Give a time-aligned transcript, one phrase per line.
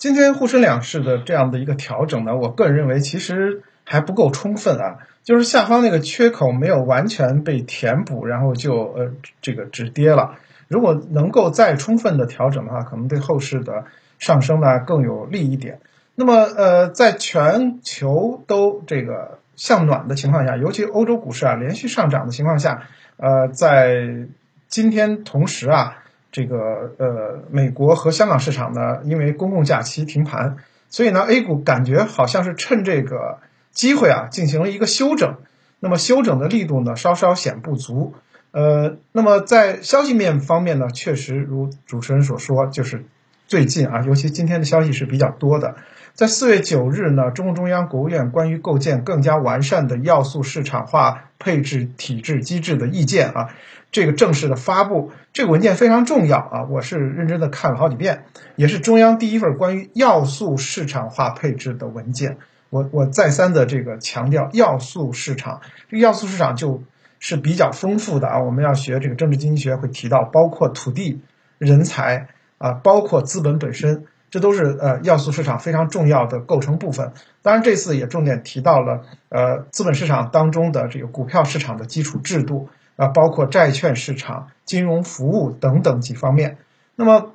[0.00, 10.36] 今天沪深两市的这样的一个调整呢，我个人认为其实还不够充分啊，就是下方那个缺口没有完全被填补，然后就呃这个止跌了。
[10.68, 13.84] 如果能够再充分的调整的话，可能对后市的
[14.18, 15.80] 上升呢更有利一点。
[16.14, 22.84] 那么呃，在全球都这个向暖的情况下，尤其欧洲股市啊连续上涨的情况下，
[23.18, 24.26] 呃，在
[24.66, 25.98] 今天同时啊。
[26.32, 26.56] 这个
[26.98, 30.56] 呃，美国和香港市场呢，因为公共假期停盘，
[30.88, 33.38] 所以呢，A 股感觉好像是趁这个
[33.72, 35.36] 机会啊，进行了一个休整。
[35.80, 38.14] 那么休整的力度呢，稍稍显不足。
[38.52, 43.04] 呃，那么在消息面方面呢，确实如主持人所说，就是
[43.46, 45.76] 最近啊，尤其今天的消息是比较多的。
[46.14, 53.48] 在四月九日呢，中共中央、国务院关于构建更加完善的要素市场化配置体制机制的意见啊。
[53.92, 56.62] 这个正式的发布，这个文件非常重要啊！
[56.70, 58.24] 我是认真的看了好几遍，
[58.54, 62.38] 也是中央第一份关于要素市场化配置的文件。
[62.68, 66.84] 我我再三的这个强调，要素市场，这个要素市场就
[67.18, 68.38] 是比较丰富的啊。
[68.38, 71.20] 我们要学这个政治经济学会提到，包括土地、
[71.58, 77.12] 人才啊，包括资本本身，这都是呃要素市场非常重要的构成部分。
[77.42, 82.68] 当然，这次也重点提到了呃资本市场当中的这个股票市场的基础制度。
[82.96, 86.58] 啊，包括债券市场、金融服务等等几方面。
[86.96, 87.32] 那么，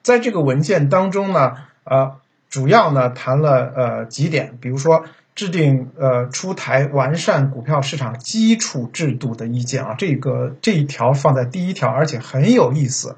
[0.00, 1.52] 在这个文件当中呢，
[1.84, 2.16] 呃，
[2.48, 13.16] 主要呢谈了呃几点，比如说制定呃出台完善股票市场基础制度的意见啊，这个这一条放在第一条，而且很有意思。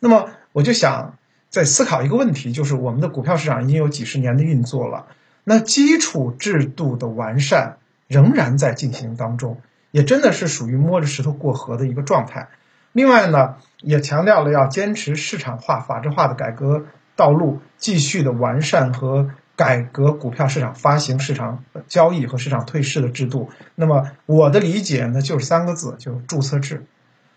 [0.00, 1.18] 那么，我就想
[1.56, 5.06] 在思考一个问题，就是我们的股票市场已经有几十年的运作了，
[5.42, 9.58] 那基础制度的完善仍然在进行当中。
[9.90, 12.48] 也真的是属于摸着石头过河的一个状态。
[12.92, 16.84] 另外呢，也强调了要坚持市场化、法治化的改革
[17.16, 23.48] 道路，继续的完善和改革股票市场发行、市场交易和市场退市的制度。
[23.74, 26.84] 那么我的理解呢，就是三个字，就是注册制。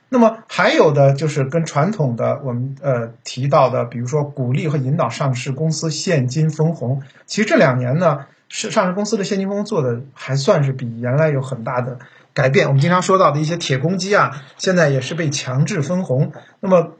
[0.09, 7.03] 那么还有的就是跟传统的我们呃提到的，比如说鼓励和引导上市公司现金分红。
[7.25, 11.99] 其实这两年呢，是上市公司的现金分红做的还算是比原来有很大的。
[12.33, 16.31] 改变我们经常说到的一些铁公鸡啊，现在也是被强制分红。
[16.59, 16.93] 那么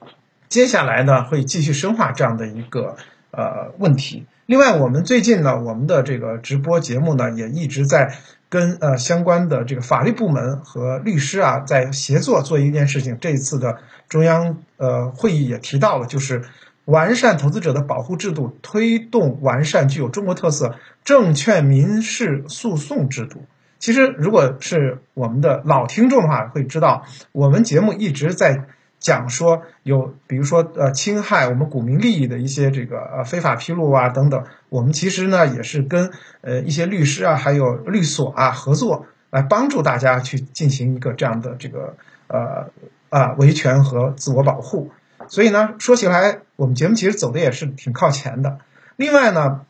[0.47, 2.96] 接下来呢，会继续深化这样的一个
[3.31, 4.26] 呃问题。
[4.46, 8.16] 另外，我们最近呢，我们的这个直播节目呢，也一直在
[8.50, 13.18] 跟呃相关的这个法律部门和律师啊，在协作做一件事情。
[13.22, 13.78] 这一次的
[14.08, 16.42] 中央呃会议也提到了，就是
[16.86, 23.46] 完善投资者的保护制度，推动完善具有中国特色证券民事诉讼制度。
[23.78, 28.66] 其实，如果是我们的老听众的话，会知道我们节目一直在
[29.00, 34.44] 讲说有，比如说呃侵害我们股民利益的一些这个呃非法披露啊等等。
[34.70, 36.12] 我们其实呢也是跟
[36.42, 41.96] 呃一些律师啊，还有律所啊合作，来帮助大家去进行一个这样的这个
[42.28, 42.70] 呃
[43.09, 44.92] 啊维权和自我保护。
[45.28, 48.59] 所以呢，说起来，我们节目其实走的也是挺靠前的。
[48.96, 49.62] 另外呢。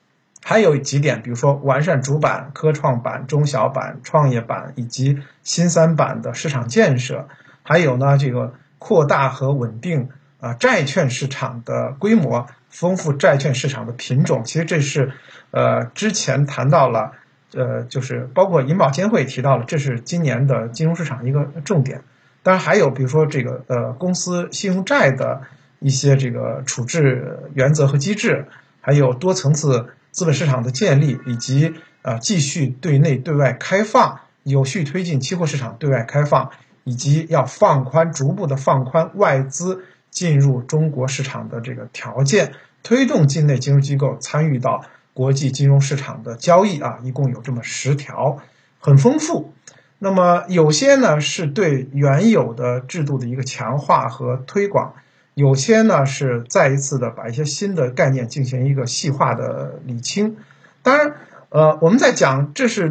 [0.41, 7.27] 还有几点，比如说完善主板、科创板、中小板、创业板以及新三板的市场建设，
[7.61, 10.09] 还有呢，这个扩大和稳定
[10.39, 14.43] 啊债券市场的规模，丰富债券市场的品种。
[14.43, 15.11] 其实这是
[15.51, 17.11] 呃之前谈到了，
[17.53, 22.01] 呃，就是包括银保监会提到了，这是今年的金融市场一个重点。
[22.41, 25.41] 当然还有比如说这个呃公司信用债的
[25.79, 28.47] 一些这个处置原则和机制，
[28.81, 29.93] 还有多层次。
[30.11, 36.49] 资本市场的建立，以及呃继续对内对外开放，有序推进期货市场对外开放，
[36.89, 44.83] 以及要放宽逐步的放宽外资进入中国市场的这个条件，推动境内金融机构参与到
[45.13, 48.39] 国际金融市场的交易啊，一共有这么十条，
[48.79, 49.53] 很丰富。
[49.99, 54.95] 那么有些呢是对原有的制度的一个强化和推广。
[55.35, 60.35] 有些呢是再一次的把一些新的概念进行一个细化的理清，
[60.81, 61.13] 当然，
[61.49, 62.89] 呃，我们在讲这是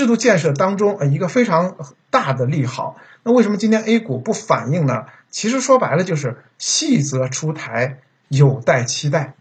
[0.00, 1.76] 制度建设当中呃一个非常
[2.08, 2.96] 大的利好。
[3.22, 5.04] 那为什么今天 A 股不反应呢？
[5.30, 7.98] 其实说白了就是细则出台，
[8.28, 9.34] 有待期待，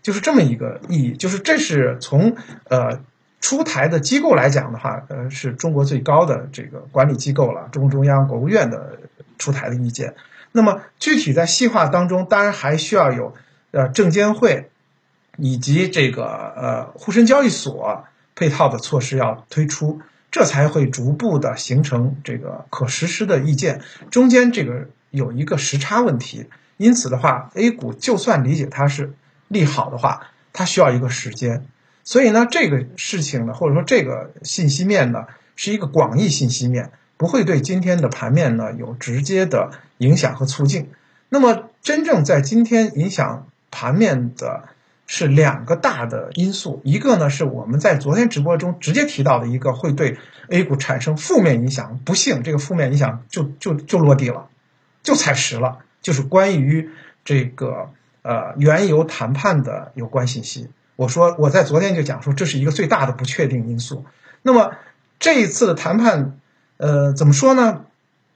[0.00, 1.12] 就是这么一个意义。
[1.12, 2.34] 就是这是从
[2.70, 3.00] 呃
[3.42, 9.00] 出台的机构来讲的话，呃，是中国最高的这个管理机构了，中共中央、国务院的
[9.36, 10.14] 出台的意见。
[10.52, 13.34] 那么具体在细化当中，当然还需要有
[13.72, 14.70] 呃证监会
[15.36, 18.06] 以及这个呃沪深交易所
[18.40, 20.00] 配套的措施要推出，
[20.30, 23.82] 这才会逐步的形成这个可实施的意见。
[24.10, 26.46] 中间这个有一个时差问题，
[26.78, 29.12] 因此的话，A 股就算理解它是
[29.48, 31.66] 利好的话，它需要一个时间。
[32.02, 40.88] 所以呢，这个事情呢，或者说这个信息面呢，是一个广义信息面，不会对今天的盘面呢有直接的影响和促进。
[41.28, 44.69] 那么，真正在今天影响盘面的
[45.12, 50.16] 是两个大的因素，一个呢是我们在昨天直播中直接提到的一个会对
[50.48, 54.46] A 股产生负面影响，不幸这个负面影响就就就落地了，
[55.02, 56.90] 就踩实了，就是关于
[57.24, 57.88] 这个
[58.22, 60.70] 呃原油谈判的有关信息。
[60.94, 64.04] 我说我在昨天就讲说，这是一个最大的不确定因素。
[64.42, 64.76] 那么
[65.18, 66.38] 这一次的谈判，
[66.76, 67.84] 呃，怎么说呢？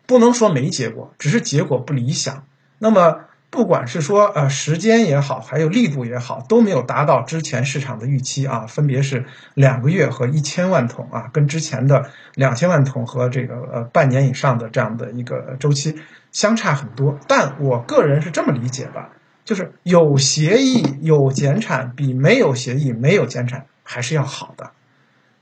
[0.06, 2.44] 不能说没结果，只是结果不理想。
[2.80, 3.20] 那么
[3.54, 9.24] 不管是说呃时间也好，还有力度也好，都没有达到之前市场的预期啊，分别是
[9.54, 15.94] 两个月和一千万桶啊，跟之前的两千万桶和这个呃半年以上的这样的一个周期
[16.32, 17.16] 相差很多。
[17.28, 19.06] 但我个人是这么理解的。
[19.44, 24.70] 就是有协议有减产，比没有协议没有减产还是要好的。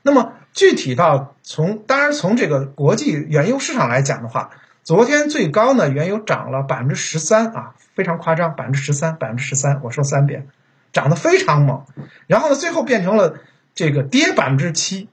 [0.01, 4.49] 那么具体到从，当然从这个国际原油市场来讲的话，
[4.83, 10.49] 昨天最高呢，原油涨了百分之十三啊，非常夸张，百分之十三，百分之十三，我说三遍，
[10.91, 11.85] 涨得非常猛。
[12.27, 13.35] 然后呢，最后变成了
[13.73, 15.07] 这个跌百分之七，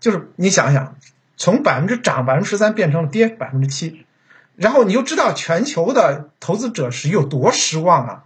[0.00, 0.96] 就是你想想，
[1.36, 4.06] 从百分之涨百分之十三变成了跌百分之七。
[4.56, 8.24] 然后你就知道全球的投资者是有多失望啊！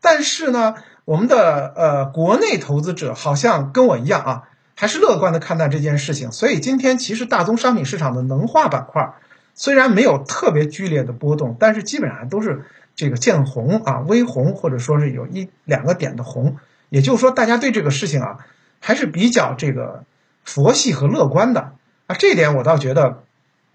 [0.00, 4.42] 但是呢，我们的呃国内投资者好像跟我一样啊，
[4.76, 6.30] 还是乐观的看待这件事情。
[6.30, 9.14] 所以今天其实大宗商品市场的能化板块
[9.54, 12.64] 虽然没有特别剧烈的波动，但是基本上都是
[12.94, 16.56] 这个见红啊，微红或者说是有一两个点的红。
[16.90, 18.38] 也就是说，大家对这个事情啊
[18.80, 20.04] 还是比较这个
[20.44, 21.72] 佛系和乐观的
[22.06, 22.16] 啊。
[22.18, 23.22] 这点我倒觉得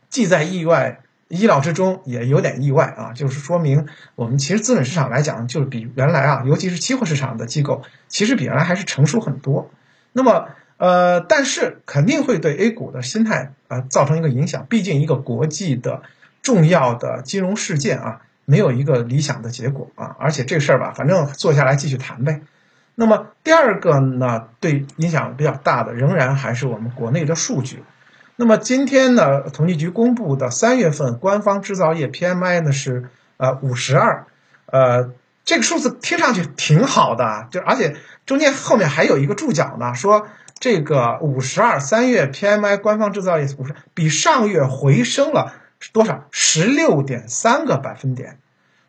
[0.10, 1.02] 既在意外。
[1.32, 3.86] 意料之中也有点意外啊，就是说明
[4.16, 9.70] 我们其实资本市场来讲，就是比原来啊，尤其是期货市场的机构，其实比原来还是成熟很多。
[10.12, 10.48] 那么，
[10.80, 16.02] 呃，但是肯定会对 A 股的心态啊造成一个影响，毕竟一个国际的
[16.42, 22.42] 重要的金融事件啊，没有一个理想的结果啊，而且这事儿吧，反正坐下来继续谈呗。
[22.96, 27.84] 那么第二个呢，对影响比较大的，仍然还是我们国内的数据。
[28.38, 34.28] 那么今天呢，统计局公布的三月份官方制造业 PMI 呢是呃五十二，
[34.66, 35.12] 呃
[35.44, 40.28] 这个数字听上去挺好的，就而且中间后面还有一个注脚呢，说
[40.60, 45.54] 这个五十二三月 PMI 官方制造业五十比上月回升了
[45.94, 46.28] 多少？
[46.32, 48.40] 十六点三个百分点，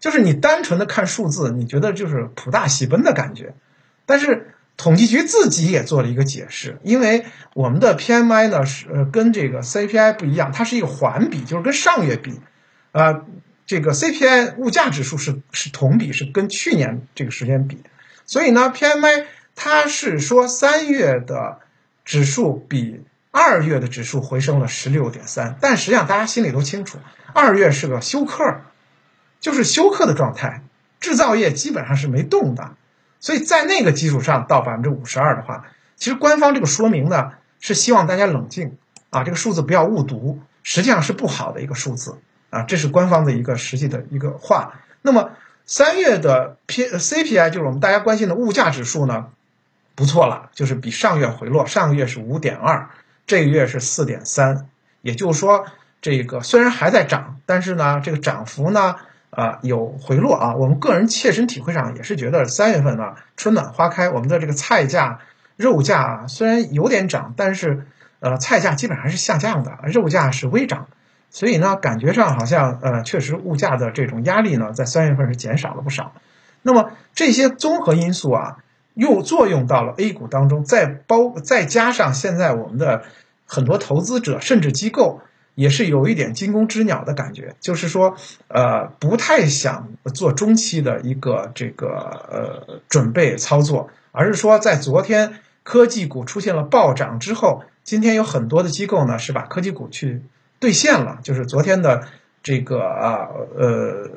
[0.00, 3.54] 就是你单纯的看数字，你觉得就是普大喜奔的感觉，
[4.06, 4.54] 但是。
[4.76, 12.40] 统计局自己也做了一个解释，因为我们的 PMI 呢是呃跟这个 CPI 不一样，它是一个环比，就是跟上月比，
[12.92, 13.26] 啊，
[13.66, 17.82] 这个 CPI 物价指数是是同比，是跟去年这个时间比，
[18.24, 19.26] 所以呢 PMI
[19.62, 21.58] 它是说三月的
[22.02, 26.96] 指数比二月的指数回升了十六点三，但实际上大家心里都清楚，
[27.34, 28.62] 二月是个休克，
[29.38, 30.62] 就是休克的状态，
[30.98, 32.70] 制造业基本上是没动的。
[33.20, 38.78] 所以在那个基础上到百分之五十二的话，其实官方这个说明呢是希望大家冷静
[39.10, 42.18] 啊，这个数字不要误读，实际上是不好的一个数字
[42.48, 44.80] 啊，这是官方的一个实际的一个话。
[45.02, 45.32] 那么
[45.66, 49.26] 三月的 P CPI 就是我们大家关心的物价指数呢，
[50.00, 52.88] 不错了，就是比上月回落，上个月是五点二，
[53.26, 54.66] 这个月是四点三，
[55.02, 55.66] 也就是说
[56.00, 58.96] 这个虽然还在涨，但是呢这个涨幅呢。
[59.30, 60.56] 啊，有回落啊！
[60.56, 65.20] 我们个人切身体会上也是觉得三月份呢，春暖花开，我们的这个菜价、
[65.56, 67.86] 肉价啊，虽然有点涨，但是
[68.18, 70.88] 呃，菜价基本上是下降的，肉价是微涨，
[71.30, 76.12] 所以呢，感觉上好像呃，确实物价的这种压力呢，在三月份是减少了不少。
[76.62, 78.56] 那么这些综合因素啊，
[79.00, 83.02] 又作用到了 A 股当中，再包再加上现在我们的
[83.46, 85.20] 很多投资者甚至机构。
[85.56, 88.16] 也是有一点惊弓之鸟的感觉，就是说，
[88.48, 91.88] 呃，不太想做中期的一个这个
[92.30, 100.22] 呃准备操作，而是说，在昨天科技股出现了暴涨之后，今天有很多的机构呢是把科技股去
[100.60, 102.04] 兑现了，就是昨天的
[102.42, 103.28] 这个啊
[103.58, 104.08] 呃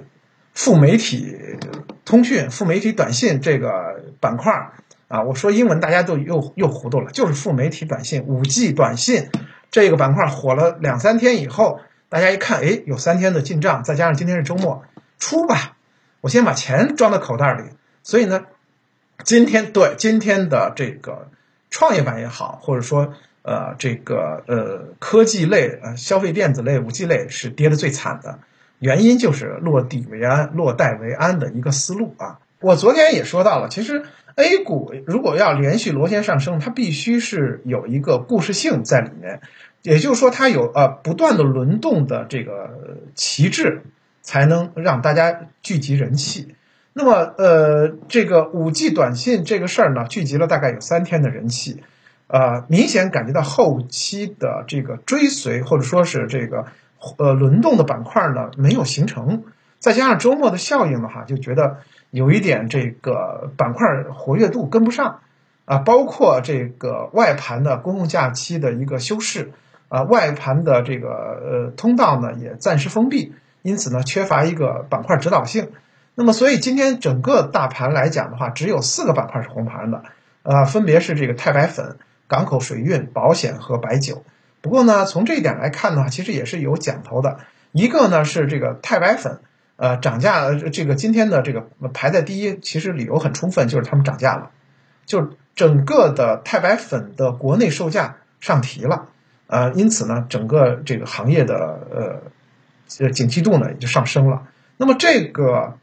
[0.54, 1.36] 副媒体
[2.06, 4.72] 通讯、副媒体短信这个板块
[5.08, 9.30] 啊，我说英文大家都又又糊涂了，就是副媒体短信、五 G 短信。
[9.72, 14.84] 这个板块火了两三天以后，大家一看，哎，有三天的进账，再加上今天是周末，
[15.18, 15.78] 出吧，
[16.22, 17.64] 我先把钱装到口袋里。
[18.04, 18.46] 所以呢，
[19.24, 21.32] 今天对今天的这个
[21.72, 28.38] 创业板也好，或者说呃这个呃科技类、呃消费电子类、五 G 类是跌的最惨的，
[28.84, 32.40] 原因就是落地为安、落袋为安的一个思路啊。
[32.60, 34.04] 我昨天也说到了，其实
[34.36, 39.40] A 股如果要连续螺旋上升，它必须是有一个故事性在里面，
[39.82, 43.84] 也就是说，它有呃不断的轮动的这个旗帜，
[44.22, 46.56] 才能让大家聚集人气。
[46.94, 51.82] 那么，呃，这个五 G 短信这个事儿呢，聚集了大概有三天的人气，
[52.28, 56.66] 呃，明显感觉到后期的这个追随或者说是这个
[57.18, 59.44] 呃轮动的板块呢没有形成，
[59.80, 61.78] 再加上周末的效应的话，就觉得。
[62.14, 65.22] 有一点这个板块活跃度跟不上，
[65.66, 69.52] 啊，包括这个外盘的公共假期的一个休市，
[69.90, 73.34] 啊，外盘的这个呃通道呢也暂时封闭，
[73.64, 75.72] 因此呢缺乏一个板块指导性。
[76.14, 80.04] 那么，所以今天整个大盘来讲的话，只有四个板块是红盘的，
[80.44, 84.24] 啊，分别是这个钛白粉、港口水运、保险和白酒。
[84.64, 87.38] 不过呢，从这一点来看呢，其实也是有讲头的。
[87.72, 89.42] 一个呢是这个钛白粉。
[89.76, 94.52] 呃，涨价这个今天的这个排在第一，其实理由很充分，就是他们涨价了，
[95.08, 99.08] 就整个的钛白粉的国内售价上提了，
[99.48, 101.56] 呃，因此呢，整个这个行业的
[101.92, 102.22] 呃
[103.00, 104.44] 呃景气度呢也就上升了。
[104.78, 105.80] 那么这个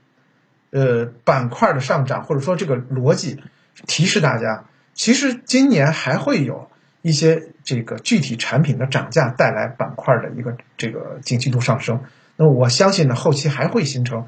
[0.70, 3.42] 呃板块的上涨，或者说这个逻辑
[3.88, 6.69] 提示大家，其实今年还会有
[7.02, 12.02] 一些这个具体产品的涨价带来板块的一个这个景气度上升。
[12.36, 14.26] 那我相信呢，后期还会形成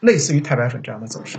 [0.00, 1.38] 类似于钛白粉这样的走势。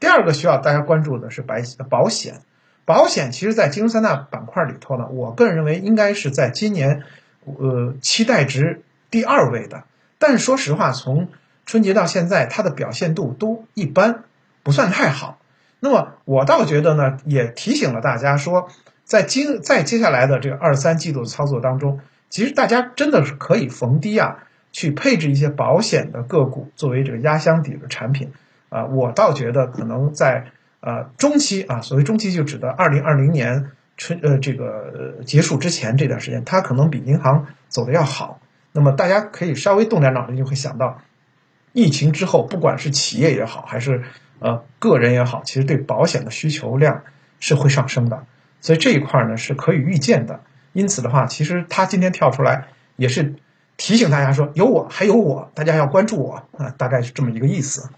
[0.00, 2.40] 第二个需要大家关注的是白保险，
[2.84, 7.02] 保险其实在金融三大板块里头呢，我个人认为应该是在今年
[7.44, 9.84] 呃期待值第二位的。
[10.18, 11.28] 但是说实话，从
[11.66, 14.24] 春节到现在，它的表现度都一般，
[14.62, 15.38] 不算太好。
[15.80, 18.68] 那么我倒觉得呢，也提醒了大家说，
[19.12, 22.00] 在今在接下来的这个二三季度的操作当中，
[22.30, 24.38] 其实大家真的是可以逢低啊。
[24.72, 28.32] 去配置一些保险的个股作为这个压箱底的产品，
[28.70, 30.46] 啊，我倒觉得可能在
[30.80, 38.40] 呃中期啊，所谓中期就指的二零二零年春呃这个结束之前这段时间，它可能比银行走的要好。
[38.72, 41.02] 那么大家可以稍微动点脑筋，就会想到，
[41.74, 44.04] 疫情之后，不管是企业也好，还是
[44.38, 47.02] 呃个人也好，其实对保险的需求量
[47.40, 48.24] 是会上升的，
[48.62, 50.40] 所以这一块呢是可以预见的。
[50.72, 53.34] 因此的话，其实它今天跳出来也是。
[53.78, 57.88] 提醒大家说，有我还有我，大家要关注我啊，大概是这么一个意思。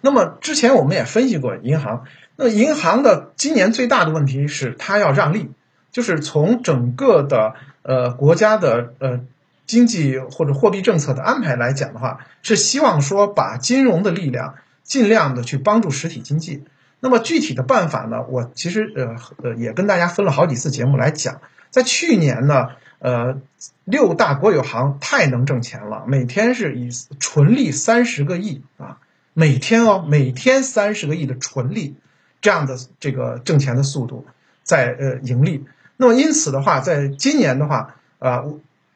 [0.00, 2.04] 那么之前我们也分析过银行，
[2.36, 5.50] 那银行的今年最大的问题是它要让利，
[5.90, 9.20] 就是从整个的呃国家的呃
[9.66, 16.62] 经济或者货币政策的安排来讲的话，是希望说把金融的力量尽量的去帮助实体经济。
[17.04, 22.70] 那么具体的办法呢，我其实呃呃也跟大家分了好几次节目来讲，在去年呢。
[23.00, 23.38] 呃，
[23.84, 26.88] 六大国有行太能挣钱了，每天是以
[27.20, 28.96] 纯利三十个亿啊，
[29.34, 31.96] 每天哦，每天三十个亿的纯利，
[32.40, 34.24] 这样的这个挣钱的速度
[34.62, 35.66] 在呃盈利。
[35.98, 38.44] 那么因此的话，在今年的话，啊，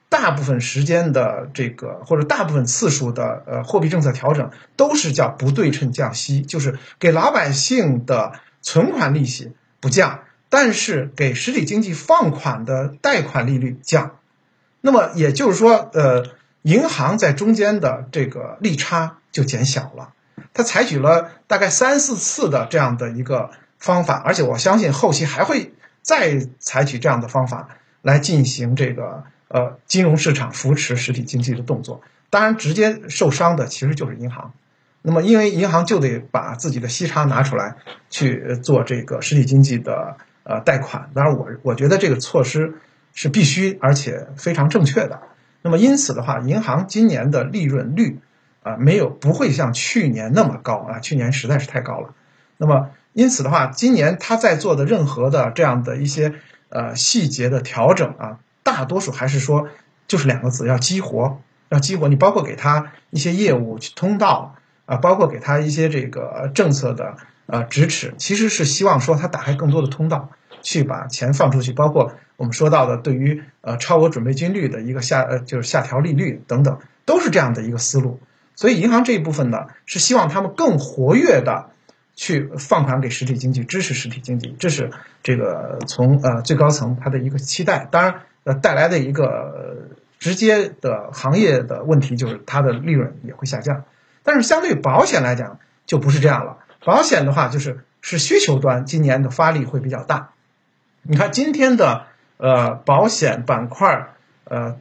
[0.08, 10.20] 大部分时间的这个或者大部分次数的呃货币政策调整都是叫不对称降息，就是给老百姓的存款利息不降。
[10.50, 14.16] 但是给实体经济放款的贷款利率降，
[14.80, 16.24] 那么也就是说，呃，
[16.62, 20.14] 银行在中间的这个利差就减小了。
[20.54, 27.68] 它采取了大概三四次的这样的一个方法，而且我相信后期还会再采取这样的方法
[28.00, 32.00] 来进行这个呃金融市场扶持实体经济的动作。
[32.30, 34.52] 当然，直接受伤的其实就是银行。
[35.02, 37.76] 那么，因为银行就得把自己的息差拿出来
[38.10, 40.16] 去做这个实体经济的。
[40.44, 42.78] 呃，贷款，当然我我觉得这个措施
[43.12, 45.20] 是必须而且非常正确的。
[45.60, 48.18] 那么因此的话，银行今年的利润率
[48.62, 52.14] 啊，没有不会像去年那么高啊，去年实在是太高了。
[52.56, 56.32] 那么因此的话，今年他在做的任何的这样的一些
[56.70, 59.68] 呃细节的调整啊，大多数还是说
[60.06, 62.08] 就是两个字，要激活，要激活。
[62.08, 70.30] 你包括给他一些业务通道啊，包括给他一些这个政策的呃支持，其实是希望说他打开更多的通道。
[70.60, 78.18] 去把钱放出去，包括我们说到的对于呃超额准备金率的一个下呃就是下调利率等等，都是这样的一个思路。
[78.56, 81.70] 所以银行这一部分呢，是希望他们更活跃的
[82.16, 84.90] 去放款给实体经济，支持实体经济，这是
[85.22, 87.86] 这个从呃最高层他的一个期待。
[87.88, 88.22] 当然，
[88.54, 89.88] 带来的一个
[90.18, 93.84] 直接的行业的问题就是它的利润也会下降。
[94.22, 100.30] 但是相对保险来讲就不是这样了，保险的话就是是需求端今年的发力会比较大。
[101.02, 104.08] 你看今天的呃保险板块
[104.44, 104.76] 呃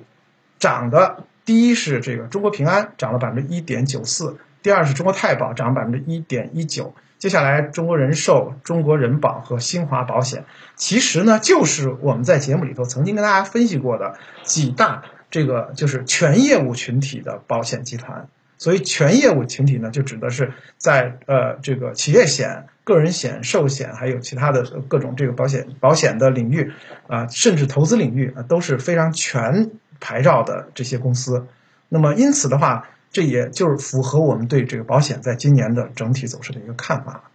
[0.59, 10.45] 涨的，第一是这个中国平安涨了百分之一点九四，第二是中国太保涨百分之一点一九，接下来，中国人寿、中国人保和新华保险，
[10.75, 18.27] 其实呢，就是我们在节目里头曾经跟大家分析过的几大这个就是全业务群体的保险集团。
[18.59, 26.71] 所以，全业务群体呢，就指的是在呃这个企业险、个人险、寿险，还有其他的各种这个保险保险的领域
[27.07, 31.47] 啊，甚至投资领域啊，都是非常全牌照的这些公司。
[31.89, 32.87] 那么，因此的话。
[33.11, 37.31] 这也就是符合我们对这个保险在今年的整体走势的一个看法。